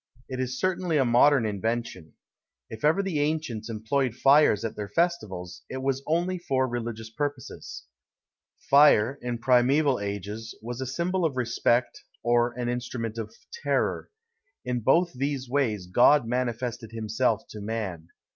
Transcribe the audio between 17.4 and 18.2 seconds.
to man.